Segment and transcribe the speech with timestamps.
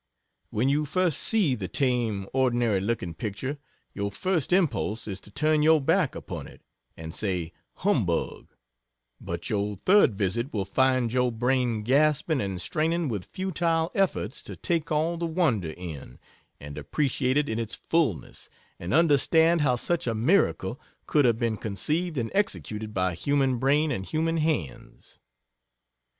[0.49, 3.59] When you first see the tame, ordinary looking picture,
[3.93, 6.63] your first impulse is to turn your back upon it,
[6.97, 8.47] and say "Humbug"
[9.19, 14.55] but your third visit will find your brain gasping and straining with futile efforts to
[14.55, 16.17] take all the wonder in
[16.59, 18.49] and appreciate it in its fulness
[18.79, 23.91] and understand how such a miracle could have been conceived and executed by human brain
[23.91, 25.19] and human hands.